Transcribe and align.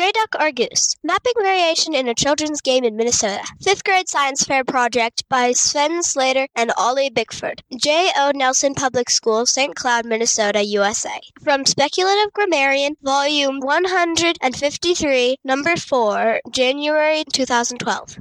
Gray 0.00 0.12
duck 0.12 0.34
or 0.40 0.50
goose? 0.50 0.96
Mapping 1.04 1.34
variation 1.42 1.94
in 1.94 2.08
a 2.08 2.14
children's 2.14 2.62
game 2.62 2.84
in 2.84 2.96
Minnesota. 2.96 3.44
Fifth 3.60 3.84
grade 3.84 4.08
science 4.08 4.42
fair 4.42 4.64
project 4.64 5.24
by 5.28 5.52
Sven 5.52 6.02
Slater 6.02 6.48
and 6.56 6.72
Ollie 6.78 7.10
Bickford. 7.10 7.62
J. 7.76 8.10
O. 8.16 8.32
Nelson 8.34 8.72
Public 8.74 9.10
School, 9.10 9.44
St. 9.44 9.76
Cloud, 9.76 10.06
Minnesota, 10.06 10.64
USA. 10.64 11.20
From 11.44 11.66
Speculative 11.66 12.32
Grammarian, 12.32 12.96
Volume 13.02 13.60
153, 13.60 15.36
Number 15.44 15.76
4, 15.76 16.40
January 16.50 17.22
2012. 17.30 18.20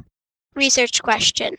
Research 0.56 1.02
question. 1.02 1.56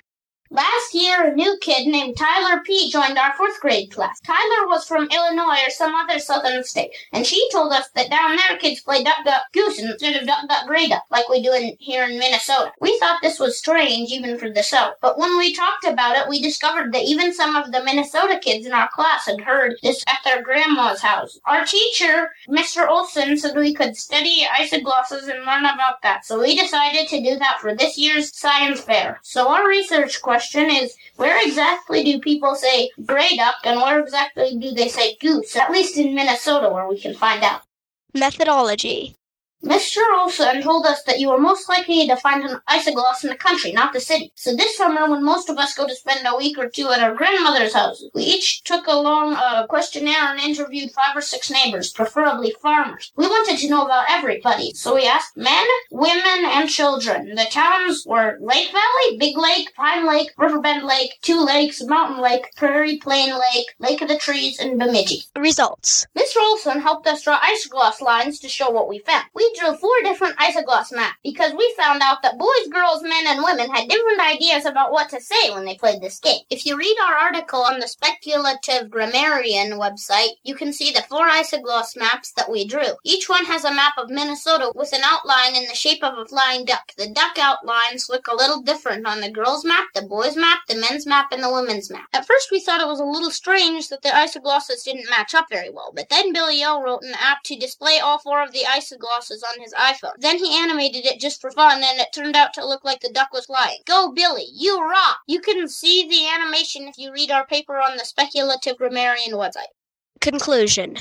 Last 0.52 0.94
year, 0.94 1.28
a 1.28 1.32
new 1.36 1.56
kid 1.60 1.86
named 1.86 2.16
Tyler 2.16 2.60
P. 2.66 2.90
joined 2.90 3.16
our 3.16 3.32
fourth 3.34 3.60
grade 3.60 3.92
class. 3.92 4.18
Tyler 4.20 4.66
was 4.66 4.84
from 4.84 5.06
Illinois 5.08 5.60
or 5.64 5.70
some 5.70 5.94
other 5.94 6.18
southern 6.18 6.64
state, 6.64 6.90
and 7.12 7.24
she 7.24 7.48
told 7.52 7.72
us 7.72 7.88
that 7.90 8.10
down 8.10 8.34
there 8.34 8.58
kids 8.58 8.80
play 8.80 9.04
duck, 9.04 9.24
duck, 9.24 9.42
goose 9.52 9.78
instead 9.78 10.16
of 10.16 10.26
duck, 10.26 10.48
duck, 10.48 10.66
gray 10.66 10.88
duck, 10.88 11.04
like 11.08 11.28
we 11.28 11.40
do 11.40 11.52
in, 11.52 11.76
here 11.78 12.02
in 12.02 12.18
Minnesota. 12.18 12.72
We 12.80 12.98
thought 12.98 13.20
this 13.22 13.38
was 13.38 13.56
strange 13.56 14.10
even 14.10 14.38
for 14.38 14.50
the 14.50 14.64
South, 14.64 14.94
but 15.00 15.20
when 15.20 15.38
we 15.38 15.54
talked 15.54 15.84
about 15.84 16.16
it, 16.16 16.28
we 16.28 16.42
discovered 16.42 16.92
that 16.94 17.04
even 17.04 17.32
some 17.32 17.54
of 17.54 17.70
the 17.70 17.84
Minnesota 17.84 18.40
kids 18.42 18.66
in 18.66 18.72
our 18.72 18.88
class 18.92 19.26
had 19.26 19.42
heard 19.42 19.76
this 19.84 20.02
at 20.08 20.18
their 20.24 20.42
grandma's 20.42 21.00
house. 21.00 21.38
Our 21.44 21.64
teacher, 21.64 22.30
Mr. 22.48 22.88
Olson, 22.88 23.36
said 23.36 23.54
we 23.54 23.72
could 23.72 23.96
study 23.96 24.44
isoglosses 24.58 25.30
and 25.30 25.46
learn 25.46 25.64
about 25.64 26.02
that, 26.02 26.26
so 26.26 26.40
we 26.40 26.56
decided 26.58 27.06
to 27.06 27.22
do 27.22 27.38
that 27.38 27.60
for 27.60 27.72
this 27.72 27.96
year's 27.96 28.36
science 28.36 28.80
fair. 28.80 29.20
So 29.22 29.46
our 29.46 29.68
research 29.68 30.20
question 30.20 30.39
question 30.40 30.70
is 30.70 30.96
where 31.16 31.38
exactly 31.46 32.02
do 32.02 32.18
people 32.18 32.54
say 32.54 32.88
gray 33.04 33.36
duck 33.36 33.56
and 33.64 33.78
where 33.78 34.00
exactly 34.00 34.56
do 34.56 34.70
they 34.72 34.88
say 34.88 35.16
goose? 35.20 35.54
At 35.54 35.70
least 35.70 35.98
in 35.98 36.14
Minnesota 36.14 36.70
where 36.70 36.88
we 36.88 36.98
can 36.98 37.12
find 37.14 37.42
out. 37.42 37.60
Methodology. 38.14 39.14
Mr. 39.64 39.98
Olson 40.18 40.62
told 40.62 40.86
us 40.86 41.02
that 41.02 41.20
you 41.20 41.30
are 41.30 41.38
most 41.38 41.68
likely 41.68 42.06
to 42.06 42.16
find 42.16 42.42
an 42.44 42.60
isogloss 42.68 43.22
in 43.22 43.28
the 43.28 43.36
country, 43.36 43.72
not 43.72 43.92
the 43.92 44.00
city. 44.00 44.32
So 44.34 44.56
this 44.56 44.76
summer, 44.76 45.08
when 45.08 45.22
most 45.22 45.50
of 45.50 45.58
us 45.58 45.74
go 45.74 45.86
to 45.86 45.94
spend 45.94 46.26
a 46.26 46.36
week 46.36 46.56
or 46.58 46.68
two 46.68 46.88
at 46.88 47.02
our 47.02 47.14
grandmother's 47.14 47.74
house, 47.74 48.02
we 48.14 48.22
each 48.22 48.62
took 48.62 48.86
along 48.86 49.34
a 49.34 49.66
questionnaire 49.68 50.30
and 50.30 50.40
interviewed 50.40 50.92
five 50.92 51.14
or 51.14 51.20
six 51.20 51.50
neighbors, 51.50 51.92
preferably 51.92 52.54
farmers. 52.62 53.12
We 53.16 53.26
wanted 53.26 53.58
to 53.58 53.68
know 53.68 53.84
about 53.84 54.06
everybody, 54.08 54.72
so 54.72 54.94
we 54.94 55.06
asked 55.06 55.36
men, 55.36 55.66
women, 55.90 56.44
and 56.46 56.68
children. 56.68 57.34
The 57.34 57.46
towns 57.50 58.04
were 58.06 58.38
Lake 58.40 58.70
Valley, 58.72 59.18
Big 59.18 59.36
Lake, 59.36 59.74
Pine 59.74 60.06
Lake, 60.06 60.30
Riverbend 60.38 60.86
Lake, 60.86 61.18
Two 61.20 61.44
Lakes, 61.44 61.82
Mountain 61.82 62.22
Lake, 62.22 62.46
Prairie 62.56 62.96
Plain 62.96 63.34
Lake, 63.34 63.66
Lake 63.78 64.00
of 64.00 64.08
the 64.08 64.16
Trees, 64.16 64.58
and 64.58 64.78
Bemidji. 64.78 65.24
Results. 65.36 66.06
Mr. 66.16 66.36
Olson 66.40 66.80
helped 66.80 67.06
us 67.06 67.22
draw 67.24 67.38
isogloss 67.40 68.00
lines 68.00 68.38
to 68.40 68.48
show 68.48 68.70
what 68.70 68.88
we 68.88 69.00
found. 69.00 69.24
We 69.34 69.49
drew 69.58 69.74
four 69.76 69.94
different 70.02 70.36
isogloss 70.36 70.92
maps 70.92 71.18
because 71.22 71.52
we 71.52 71.74
found 71.76 72.02
out 72.02 72.22
that 72.22 72.38
boys, 72.38 72.68
girls, 72.72 73.02
men, 73.02 73.26
and 73.26 73.42
women 73.42 73.70
had 73.70 73.88
different 73.88 74.20
ideas 74.20 74.64
about 74.64 74.92
what 74.92 75.08
to 75.10 75.20
say 75.20 75.50
when 75.50 75.64
they 75.64 75.76
played 75.76 76.00
this 76.00 76.18
game. 76.18 76.40
If 76.50 76.66
you 76.66 76.76
read 76.76 76.96
our 77.02 77.14
article 77.14 77.62
on 77.62 77.80
the 77.80 77.88
Speculative 77.88 78.90
Grammarian 78.90 79.72
website, 79.72 80.30
you 80.44 80.54
can 80.54 80.72
see 80.72 80.92
the 80.92 81.02
four 81.08 81.28
isogloss 81.28 81.96
maps 81.96 82.32
that 82.32 82.50
we 82.50 82.66
drew. 82.66 82.94
Each 83.04 83.28
one 83.28 83.44
has 83.44 83.64
a 83.64 83.74
map 83.74 83.94
of 83.98 84.10
Minnesota 84.10 84.72
with 84.74 84.92
an 84.92 85.02
outline 85.04 85.56
in 85.56 85.66
the 85.68 85.74
shape 85.74 86.02
of 86.02 86.18
a 86.18 86.26
flying 86.26 86.64
duck. 86.64 86.92
The 86.96 87.08
duck 87.08 87.38
outlines 87.38 88.08
look 88.08 88.26
a 88.28 88.34
little 88.34 88.62
different 88.62 89.06
on 89.06 89.20
the 89.20 89.30
girls' 89.30 89.64
map, 89.64 89.88
the 89.94 90.02
boys' 90.02 90.36
map, 90.36 90.60
the 90.68 90.76
men's 90.76 91.06
map, 91.06 91.32
and 91.32 91.42
the 91.42 91.52
women's 91.52 91.90
map. 91.90 92.08
At 92.12 92.26
first, 92.26 92.50
we 92.50 92.60
thought 92.60 92.80
it 92.80 92.86
was 92.86 93.00
a 93.00 93.04
little 93.04 93.30
strange 93.30 93.88
that 93.88 94.02
the 94.02 94.08
isoglosses 94.10 94.84
didn't 94.84 95.10
match 95.10 95.34
up 95.34 95.46
very 95.50 95.70
well, 95.70 95.92
but 95.94 96.08
then 96.08 96.32
Billy 96.32 96.62
O 96.64 96.82
wrote 96.82 97.02
an 97.02 97.14
app 97.20 97.42
to 97.44 97.56
display 97.56 97.98
all 97.98 98.18
four 98.18 98.42
of 98.42 98.52
the 98.52 98.64
isoglosses 98.66 99.39
on 99.42 99.60
his 99.60 99.74
iPhone. 99.74 100.14
Then 100.18 100.38
he 100.38 100.58
animated 100.58 101.06
it 101.06 101.20
just 101.20 101.40
for 101.40 101.50
fun, 101.50 101.82
and 101.82 102.00
it 102.00 102.12
turned 102.12 102.36
out 102.36 102.54
to 102.54 102.66
look 102.66 102.84
like 102.84 103.00
the 103.00 103.12
duck 103.12 103.32
was 103.32 103.46
flying. 103.46 103.78
Go, 103.86 104.12
Billy! 104.12 104.46
You 104.52 104.80
rock! 104.80 105.18
You 105.26 105.40
can 105.40 105.68
see 105.68 106.08
the 106.08 106.28
animation 106.28 106.88
if 106.88 106.98
you 106.98 107.12
read 107.12 107.30
our 107.30 107.46
paper 107.46 107.78
on 107.78 107.96
the 107.96 108.04
Speculative 108.04 108.76
Grammarian 108.78 109.32
website. 109.32 109.72
Conclusion. 110.20 110.96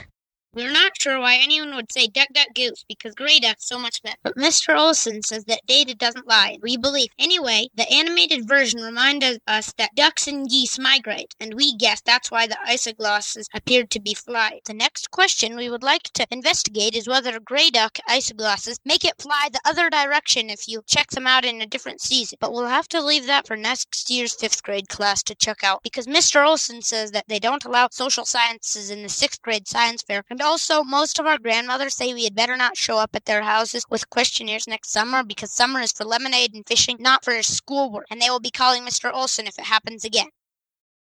We're 0.51 0.71
not 0.71 0.99
sure 0.99 1.19
why 1.19 1.35
anyone 1.35 1.75
would 1.75 1.91
say 1.91 2.07
duck, 2.07 2.29
duck, 2.33 2.47
goose 2.55 2.83
because 2.87 3.13
gray 3.13 3.37
duck's 3.37 3.67
so 3.67 3.77
much 3.77 4.01
better. 4.01 4.17
But 4.23 4.35
Mr. 4.35 4.75
Olson 4.75 5.21
says 5.21 5.45
that 5.45 5.67
data 5.67 5.93
doesn't 5.93 6.27
lie, 6.27 6.53
and 6.53 6.63
we 6.63 6.75
believe. 6.75 7.09
Anyway, 7.19 7.67
the 7.75 7.87
animated 7.91 8.47
version 8.47 8.81
reminded 8.81 9.41
us 9.45 9.71
that 9.77 9.93
ducks 9.93 10.27
and 10.27 10.49
geese 10.49 10.79
migrate, 10.79 11.35
and 11.39 11.53
we 11.53 11.75
guess 11.75 12.01
that's 12.01 12.31
why 12.31 12.47
the 12.47 12.57
isoglosses 12.67 13.45
appeared 13.53 13.91
to 13.91 13.99
be 13.99 14.15
fly. 14.15 14.59
The 14.65 14.73
next 14.73 15.11
question 15.11 15.55
we 15.55 15.69
would 15.69 15.83
like 15.83 16.03
to 16.13 16.25
investigate 16.31 16.95
is 16.95 17.07
whether 17.07 17.39
gray 17.39 17.69
duck 17.69 17.99
isoglosses 18.09 18.79
make 18.83 19.05
it 19.05 19.21
fly 19.21 19.49
the 19.51 19.61
other 19.65 19.87
direction 19.91 20.49
if 20.49 20.67
you 20.67 20.81
check 20.87 21.11
them 21.11 21.27
out 21.27 21.45
in 21.45 21.61
a 21.61 21.67
different 21.67 22.01
season. 22.01 22.39
But 22.41 22.53
we'll 22.53 22.65
have 22.65 22.87
to 22.89 23.03
leave 23.03 23.27
that 23.27 23.45
for 23.45 23.55
next 23.55 24.09
year's 24.09 24.33
fifth 24.33 24.63
grade 24.63 24.89
class 24.89 25.21
to 25.23 25.35
check 25.35 25.63
out 25.63 25.83
because 25.83 26.07
Mr. 26.07 26.43
Olson 26.43 26.81
says 26.81 27.11
that 27.11 27.25
they 27.27 27.39
don't 27.39 27.65
allow 27.65 27.89
social 27.91 28.25
sciences 28.25 28.89
in 28.89 29.03
the 29.03 29.09
sixth 29.09 29.43
grade 29.43 29.67
science 29.67 30.01
fair. 30.01 30.23
And 30.39 30.47
also, 30.47 30.85
most 30.85 31.19
of 31.19 31.25
our 31.25 31.37
grandmothers 31.37 31.95
say 31.95 32.13
we 32.13 32.23
had 32.23 32.33
better 32.33 32.55
not 32.55 32.77
show 32.77 32.97
up 32.97 33.13
at 33.13 33.25
their 33.25 33.41
houses 33.41 33.83
with 33.89 34.09
questionnaires 34.09 34.69
next 34.69 34.89
summer 34.89 35.21
because 35.21 35.51
summer 35.51 35.81
is 35.81 35.91
for 35.91 36.05
lemonade 36.05 36.53
and 36.53 36.65
fishing, 36.65 36.95
not 36.97 37.25
for 37.25 37.43
schoolwork. 37.43 38.05
And 38.09 38.21
they 38.21 38.29
will 38.29 38.39
be 38.39 38.49
calling 38.49 38.85
Mr. 38.85 39.11
Olson 39.13 39.47
if 39.47 39.59
it 39.59 39.65
happens 39.65 40.05
again. 40.05 40.29